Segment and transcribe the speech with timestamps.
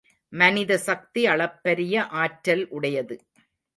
[0.33, 3.17] மனித சக்தி அளப்பரிய ஆற்றல் உடையது.